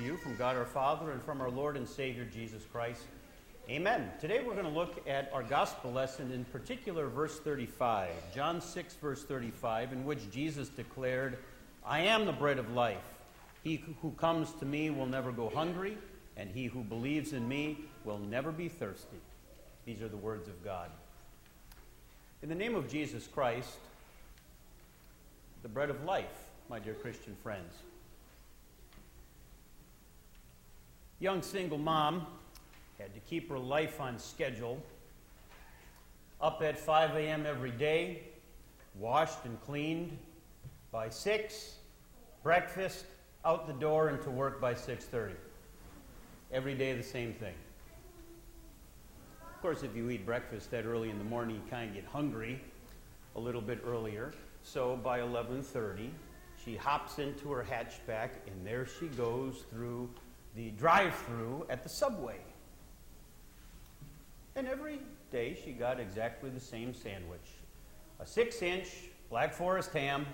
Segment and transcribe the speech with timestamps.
[0.00, 3.02] you from God our Father and from our Lord and Savior Jesus Christ.
[3.68, 4.10] Amen.
[4.18, 8.94] Today we're going to look at our gospel lesson, in particular, verse 35, John 6,
[8.94, 11.38] verse 35, in which Jesus declared,
[11.84, 12.96] I am the bread of life.
[13.62, 15.98] He who comes to me will never go hungry,
[16.36, 19.18] and he who believes in me will never be thirsty.
[19.84, 20.88] These are the words of God.
[22.42, 23.76] In the name of Jesus Christ,
[25.62, 27.74] the bread of life, my dear Christian friends.
[31.20, 32.26] Young single mom
[32.98, 34.82] had to keep her life on schedule.
[36.40, 37.44] Up at 5 a.m.
[37.44, 38.22] every day,
[38.98, 40.16] washed and cleaned
[40.90, 41.74] by 6,
[42.42, 43.04] breakfast,
[43.44, 45.34] out the door and to work by 6:30.
[46.52, 47.54] Every day the same thing.
[49.42, 52.06] Of course, if you eat breakfast that early in the morning, you kind of get
[52.06, 52.62] hungry
[53.36, 54.32] a little bit earlier.
[54.62, 56.10] So by 11:30,
[56.64, 60.08] she hops into her hatchback and there she goes through
[60.54, 62.38] the drive-through at the subway.
[64.56, 67.40] And every day she got exactly the same sandwich.
[68.18, 68.88] A 6-inch
[69.30, 70.26] black forest ham,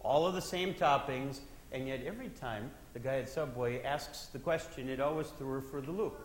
[0.00, 1.40] all of the same toppings,
[1.72, 5.60] and yet every time the guy at Subway asks the question, it always threw her
[5.60, 6.18] for the loop.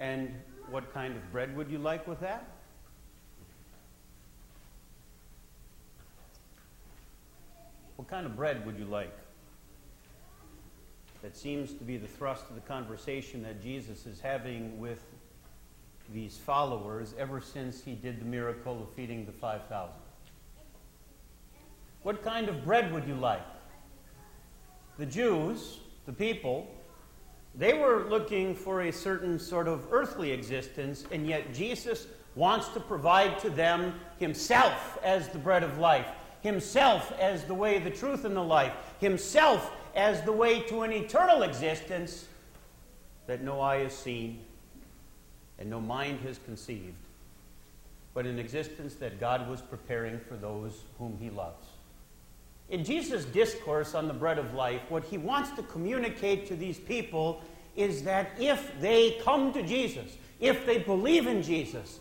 [0.00, 0.34] And
[0.70, 2.44] what kind of bread would you like with that?
[7.94, 9.16] What kind of bread would you like?
[11.22, 15.04] That seems to be the thrust of the conversation that Jesus is having with
[16.12, 19.94] these followers ever since he did the miracle of feeding the 5,000.
[22.02, 23.42] What kind of bread would you like?
[24.98, 26.72] The Jews, the people,
[27.56, 32.80] they were looking for a certain sort of earthly existence, and yet Jesus wants to
[32.80, 36.06] provide to them himself as the bread of life,
[36.42, 40.92] himself as the way, the truth, and the life, himself as the way to an
[40.92, 42.26] eternal existence
[43.26, 44.38] that no eye has seen
[45.58, 46.94] and no mind has conceived,
[48.12, 51.66] but an existence that God was preparing for those whom he loves.
[52.68, 56.78] In Jesus' discourse on the bread of life, what he wants to communicate to these
[56.78, 57.40] people
[57.74, 62.00] is that if they come to Jesus, if they believe in Jesus,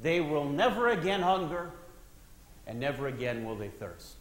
[0.00, 1.70] they will never again hunger
[2.66, 4.16] and never again will they thirst.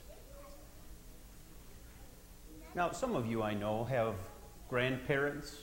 [2.73, 4.15] Now, some of you I know have
[4.69, 5.57] grandparents,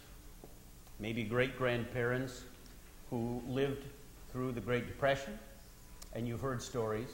[1.01, 2.45] maybe great grandparents,
[3.09, 3.83] who lived
[4.31, 5.39] through the Great Depression,
[6.13, 7.09] and you've heard stories.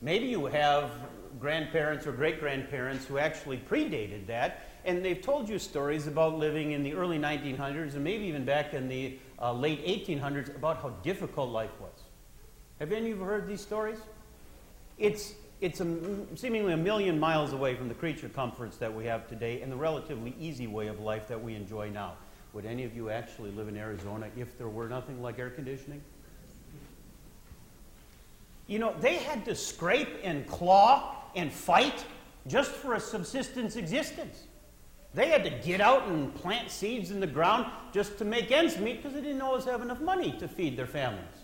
[0.00, 0.90] Maybe you have
[1.38, 6.72] grandparents or great grandparents who actually predated that, and they've told you stories about living
[6.72, 10.88] in the early 1900s and maybe even back in the uh, late 1800s about how
[11.04, 12.02] difficult life was.
[12.80, 13.98] Have any of you heard these stories?
[14.98, 15.34] It's,
[15.64, 15.96] it's a,
[16.34, 19.76] seemingly a million miles away from the creature comforts that we have today and the
[19.76, 22.12] relatively easy way of life that we enjoy now.
[22.52, 26.02] Would any of you actually live in Arizona if there were nothing like air conditioning?
[28.66, 32.04] You know, they had to scrape and claw and fight
[32.46, 34.42] just for a subsistence existence.
[35.14, 38.76] They had to get out and plant seeds in the ground just to make ends
[38.76, 41.43] meet because they didn't always have enough money to feed their families.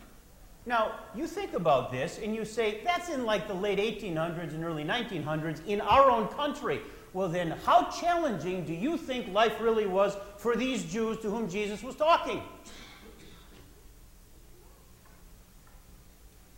[0.71, 4.63] Now, you think about this and you say, that's in like the late 1800s and
[4.65, 6.81] early 1900s in our own country.
[7.13, 11.51] Well, then, how challenging do you think life really was for these Jews to whom
[11.51, 12.41] Jesus was talking?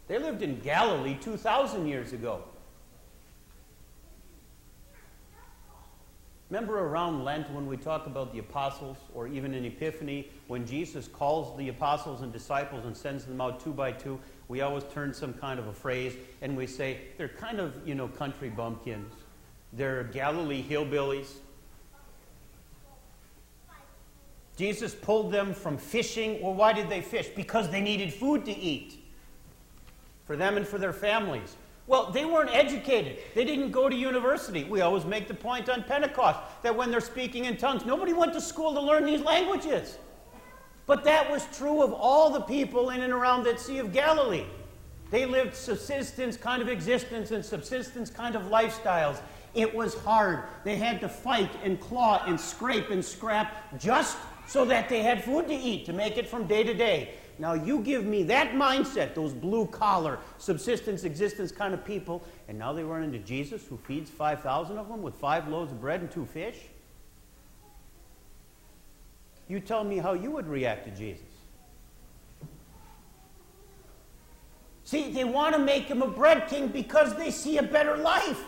[0.08, 2.44] They lived in Galilee 2,000 years ago.
[6.52, 11.08] Remember around Lent when we talk about the apostles, or even in Epiphany, when Jesus
[11.08, 15.14] calls the apostles and disciples and sends them out two by two, we always turn
[15.14, 19.14] some kind of a phrase and we say, they're kind of, you know, country bumpkins.
[19.72, 21.36] They're Galilee hillbillies.
[24.54, 26.42] Jesus pulled them from fishing.
[26.42, 27.28] Well, why did they fish?
[27.34, 29.02] Because they needed food to eat
[30.26, 31.56] for them and for their families.
[31.86, 33.18] Well, they weren't educated.
[33.34, 34.64] They didn't go to university.
[34.64, 38.32] We always make the point on Pentecost that when they're speaking in tongues, nobody went
[38.34, 39.98] to school to learn these languages.
[40.86, 44.44] But that was true of all the people in and around that Sea of Galilee.
[45.10, 49.20] They lived subsistence kind of existence and subsistence kind of lifestyles.
[49.54, 50.44] It was hard.
[50.64, 55.22] They had to fight and claw and scrape and scrap just so that they had
[55.22, 57.14] food to eat to make it from day to day.
[57.38, 62.58] Now, you give me that mindset, those blue collar, subsistence, existence kind of people, and
[62.58, 66.00] now they run into Jesus who feeds 5,000 of them with five loaves of bread
[66.00, 66.56] and two fish?
[69.48, 71.26] You tell me how you would react to Jesus.
[74.84, 78.44] See, they want to make him a bread king because they see a better life.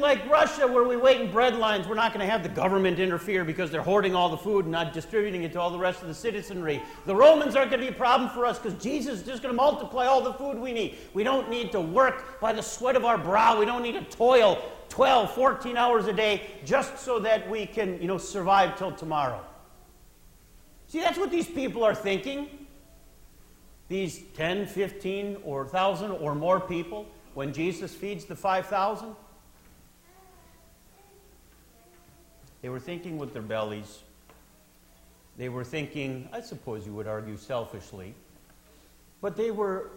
[0.00, 1.86] Like Russia, where we wait in bread lines.
[1.86, 4.72] We're not going to have the government interfere because they're hoarding all the food and
[4.72, 6.82] not distributing it to all the rest of the citizenry.
[7.06, 9.52] The Romans aren't going to be a problem for us because Jesus is just going
[9.52, 10.96] to multiply all the food we need.
[11.14, 13.58] We don't need to work by the sweat of our brow.
[13.58, 18.00] We don't need to toil 12, 14 hours a day just so that we can,
[18.00, 19.44] you know, survive till tomorrow.
[20.86, 22.48] See, that's what these people are thinking.
[23.88, 29.14] These 10, 15, or 1,000 or more people when Jesus feeds the 5,000?
[32.62, 34.00] They were thinking with their bellies.
[35.36, 38.14] They were thinking, I suppose you would argue selfishly,
[39.20, 39.90] but they were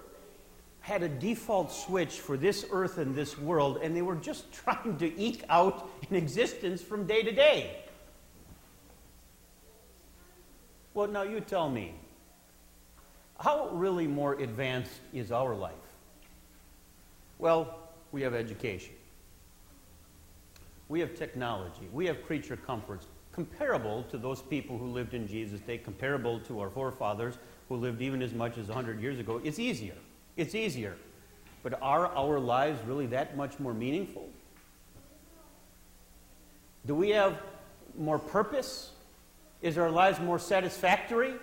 [0.82, 4.98] had a default switch for this earth and this world, and they were just trying
[4.98, 7.78] to eke out an existence from day to day.
[10.94, 11.94] Well, now you tell me,
[13.40, 15.74] how really more advanced is our life?
[17.40, 17.80] Well,
[18.12, 18.94] we have education.
[20.92, 21.88] We have technology.
[21.94, 26.60] We have creature comforts comparable to those people who lived in Jesus' day, comparable to
[26.60, 27.38] our forefathers
[27.70, 29.40] who lived even as much as 100 years ago.
[29.42, 29.96] It's easier.
[30.36, 30.98] It's easier.
[31.64, 34.28] But are our lives really that much more meaningful?
[36.86, 37.42] Do we have
[37.98, 38.92] more purpose?
[39.62, 41.36] Is our lives more satisfactory?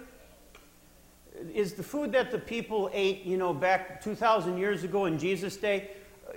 [1.54, 5.56] is the food that the people ate, you know, back 2,000 years ago in Jesus'
[5.56, 5.88] day,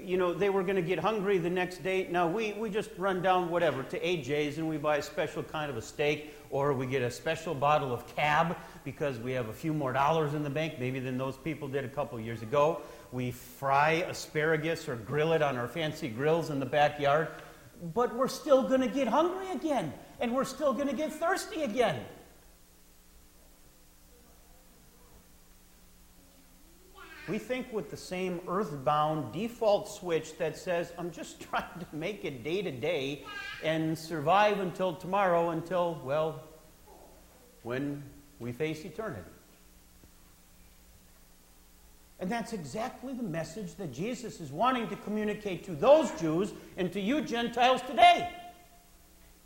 [0.03, 2.07] you know, they were going to get hungry the next day.
[2.09, 5.69] Now, we, we just run down whatever to AJ's and we buy a special kind
[5.69, 9.53] of a steak or we get a special bottle of cab because we have a
[9.53, 12.81] few more dollars in the bank, maybe than those people did a couple years ago.
[13.11, 17.29] We fry asparagus or grill it on our fancy grills in the backyard.
[17.93, 21.63] But we're still going to get hungry again and we're still going to get thirsty
[21.63, 22.03] again.
[27.27, 32.25] We think with the same earthbound default switch that says, I'm just trying to make
[32.25, 33.25] it day to day
[33.63, 36.43] and survive until tomorrow, until, well,
[37.63, 38.03] when
[38.39, 39.29] we face eternity.
[42.19, 46.93] And that's exactly the message that Jesus is wanting to communicate to those Jews and
[46.93, 48.29] to you Gentiles today.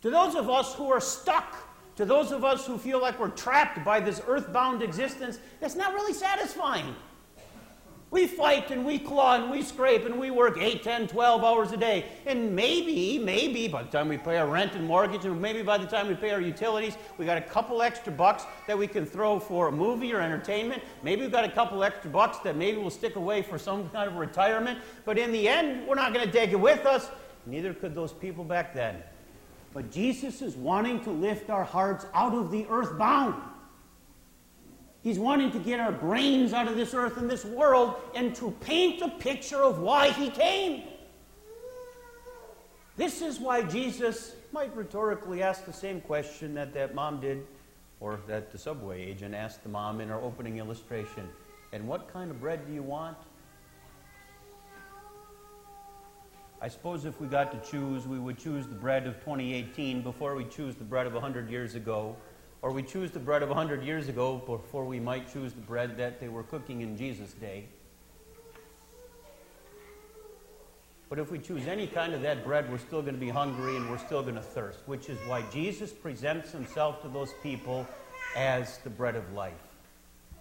[0.02, 1.56] To those of us who are stuck,
[1.96, 5.94] to those of us who feel like we're trapped by this earthbound existence that's not
[5.94, 6.94] really satisfying.
[8.10, 11.72] We fight and we claw and we scrape and we work 8, 10, 12 hours
[11.72, 12.04] a day.
[12.24, 15.76] And maybe, maybe by the time we pay our rent and mortgage, and maybe by
[15.76, 19.04] the time we pay our utilities, we got a couple extra bucks that we can
[19.04, 20.82] throw for a movie or entertainment.
[21.02, 24.08] Maybe we've got a couple extra bucks that maybe we'll stick away for some kind
[24.08, 24.78] of retirement.
[25.04, 27.10] But in the end, we're not going to take it with us.
[27.44, 29.02] Neither could those people back then.
[29.74, 33.34] But Jesus is wanting to lift our hearts out of the earth bound
[35.06, 38.50] He's wanting to get our brains out of this earth and this world and to
[38.62, 40.82] paint a picture of why he came.
[42.96, 47.46] This is why Jesus might rhetorically ask the same question that that mom did,
[48.00, 51.28] or that the subway agent asked the mom in our opening illustration.
[51.72, 53.16] And what kind of bread do you want?
[56.60, 60.34] I suppose if we got to choose, we would choose the bread of 2018 before
[60.34, 62.16] we choose the bread of 100 years ago.
[62.62, 65.96] Or we choose the bread of 100 years ago before we might choose the bread
[65.98, 67.66] that they were cooking in Jesus' day.
[71.08, 73.76] But if we choose any kind of that bread, we're still going to be hungry
[73.76, 77.86] and we're still going to thirst, which is why Jesus presents himself to those people
[78.34, 79.54] as the bread of life.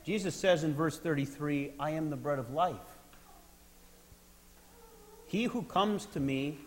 [0.04, 2.76] Jesus says in verse 33, I am the bread of life.
[5.28, 6.58] He who comes to me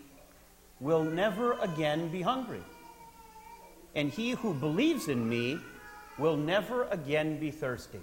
[0.79, 2.63] will never again be hungry
[3.95, 5.59] and he who believes in me
[6.17, 8.01] will never again be thirsty.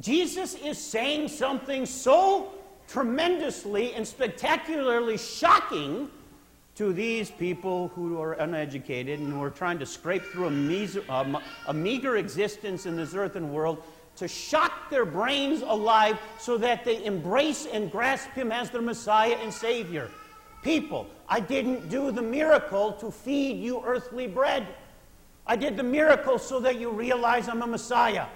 [0.00, 2.52] Jesus is saying something so
[2.88, 6.08] tremendously and spectacularly shocking
[6.76, 11.02] to these people who are uneducated and who are trying to scrape through a, meager,
[11.68, 13.82] a meager existence in this earthen world
[14.16, 19.36] to shock their brains alive so that they embrace and grasp him as their Messiah
[19.42, 20.10] and Savior.
[20.66, 24.66] People, I didn't do the miracle to feed you earthly bread.
[25.46, 28.26] I did the miracle so that you realize I'm a Messiah.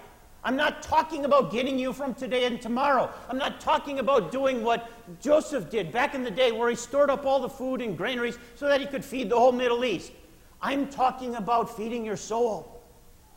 [0.45, 3.11] I'm not talking about getting you from today and tomorrow.
[3.29, 7.11] I'm not talking about doing what Joseph did back in the day where he stored
[7.11, 10.13] up all the food in granaries so that he could feed the whole Middle East.
[10.63, 12.81] I'm talking about feeding your soul.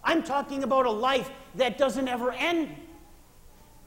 [0.03, 2.69] I'm talking about a life that doesn't ever end.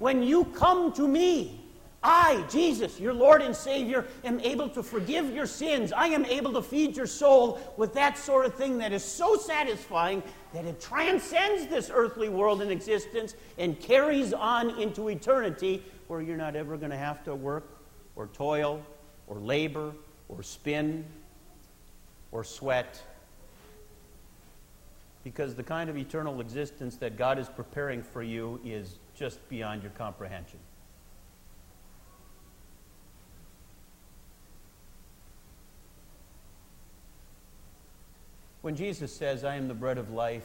[0.00, 1.60] When you come to me,
[2.08, 5.92] I, Jesus, your Lord and Savior, am able to forgive your sins.
[5.92, 9.36] I am able to feed your soul with that sort of thing that is so
[9.36, 10.22] satisfying
[10.52, 16.36] that it transcends this earthly world and existence and carries on into eternity where you're
[16.36, 17.68] not ever going to have to work
[18.14, 18.80] or toil
[19.26, 19.92] or labor
[20.28, 21.04] or spin
[22.30, 23.02] or sweat.
[25.24, 29.82] Because the kind of eternal existence that God is preparing for you is just beyond
[29.82, 30.60] your comprehension.
[38.66, 40.42] When Jesus says, I am the bread of life,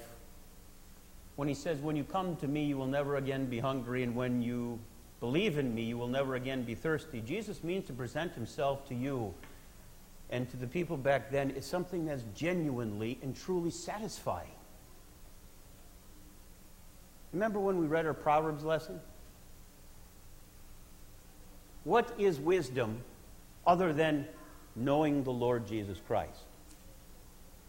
[1.38, 4.16] when he says, When you come to me, you will never again be hungry, and
[4.16, 4.78] when you
[5.20, 8.94] believe in me, you will never again be thirsty, Jesus means to present himself to
[8.94, 9.34] you
[10.30, 14.54] and to the people back then is something that's genuinely and truly satisfying.
[17.34, 19.00] Remember when we read our Proverbs lesson?
[21.86, 23.00] What is wisdom
[23.66, 24.28] other than
[24.76, 26.44] knowing the Lord Jesus Christ?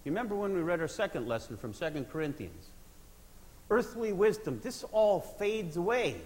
[0.04, 2.71] You remember when we read our second lesson from 2 Corinthians?
[3.71, 6.21] Earthly wisdom, this all fades away.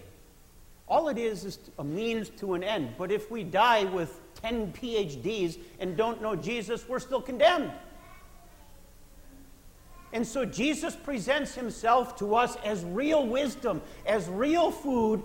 [0.87, 2.95] All it is is a means to an end.
[2.97, 7.71] But if we die with 10 PhDs and don't know Jesus, we're still condemned.
[10.13, 15.21] And so Jesus presents himself to us as real wisdom, as real food,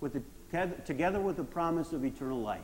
[0.00, 2.62] with the, together with the promise of eternal life.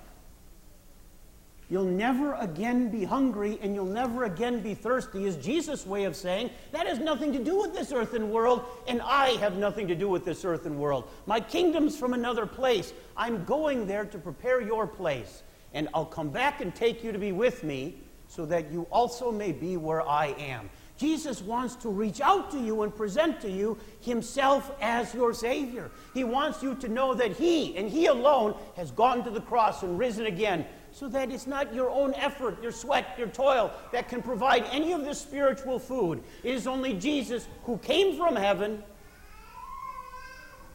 [1.75, 6.14] You'll never again be hungry and you'll never again be thirsty, is Jesus' way of
[6.14, 9.97] saying that has nothing to do with this earthen world, and I have nothing to
[9.97, 11.11] do with this earthen world.
[11.26, 12.93] My kingdom's from another place.
[13.16, 17.19] I'm going there to prepare your place, and I'll come back and take you to
[17.19, 17.97] be with me
[18.28, 20.71] so that you also may be where I am.
[20.97, 25.91] Jesus wants to reach out to you and present to you himself as your Savior.
[26.13, 29.83] He wants you to know that He and He alone has gone to the cross
[29.83, 34.09] and risen again so that it's not your own effort, your sweat, your toil that
[34.09, 36.23] can provide any of this spiritual food.
[36.45, 38.81] It is only Jesus who came from heaven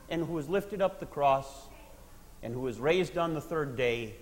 [0.09, 1.47] and who has lifted up the cross
[2.43, 4.15] and who was raised on the third day.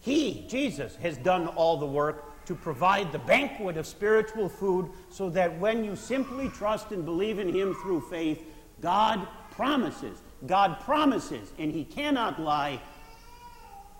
[0.00, 5.28] He, Jesus, has done all the work to provide the banquet of spiritual food so
[5.30, 8.42] that when you simply trust and believe in Him through faith,
[8.80, 10.18] God promises.
[10.46, 12.80] God promises, and He cannot lie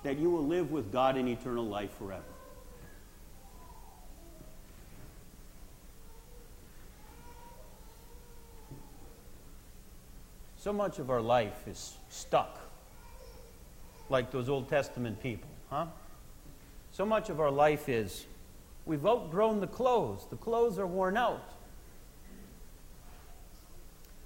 [0.02, 2.22] that you will live with God in eternal life forever.
[10.58, 12.58] So much of our life is stuck,
[14.08, 15.86] like those Old Testament people, huh?
[16.92, 18.26] So much of our life is
[18.86, 21.52] we've outgrown the clothes, the clothes are worn out.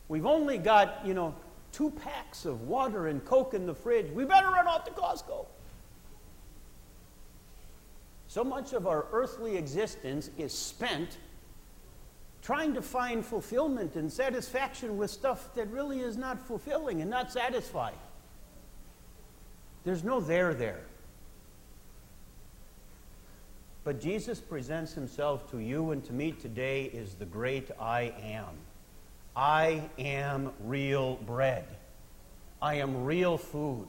[0.09, 1.35] We've only got, you know,
[1.73, 4.11] two packs of water and Coke in the fridge.
[4.12, 5.47] We better run out to Costco.
[8.29, 11.19] So much of our earthly existence is spent
[12.43, 17.33] trying to find fulfillment and satisfaction with stuff that really is not fulfilling and not
[17.33, 17.99] satisfying.
[19.85, 20.81] There's no there there.
[23.85, 28.57] But Jesus presents himself to you and to me today as the great I am.
[29.35, 31.65] I am real bread.
[32.61, 33.89] I am real food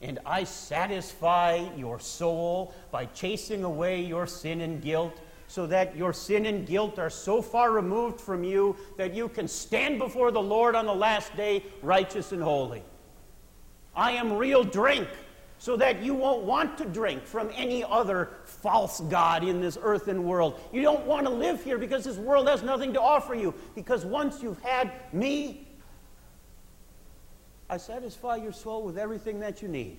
[0.00, 6.12] and I satisfy your soul by chasing away your sin and guilt so that your
[6.12, 10.40] sin and guilt are so far removed from you that you can stand before the
[10.40, 12.82] Lord on the last day righteous and holy.
[13.96, 15.08] I am real drink
[15.58, 20.24] so that you won't want to drink from any other false God in this earthen
[20.24, 20.58] world.
[20.72, 23.52] You don't want to live here because this world has nothing to offer you.
[23.74, 25.66] Because once you've had me,
[27.68, 29.96] I satisfy your soul with everything that you need.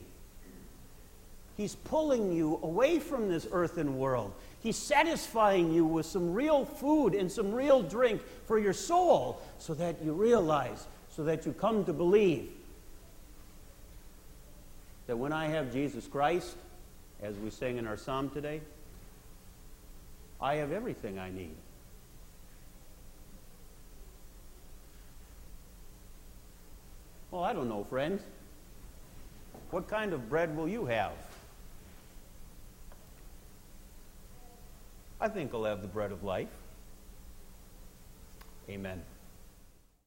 [1.58, 4.34] He's pulling you away from this earthen world.
[4.64, 9.74] He's satisfying you with some real food and some real drink for your soul so
[9.74, 12.50] that you realize, so that you come to believe
[15.10, 16.56] that when I have Jesus Christ,
[17.24, 18.62] as we sing in our psalm today,
[20.40, 21.56] I have everything I need.
[27.32, 28.22] Well, I don't know, friends.
[29.72, 31.14] What kind of bread will you have?
[35.20, 36.50] I think I'll have the bread of life.
[38.70, 39.02] Amen.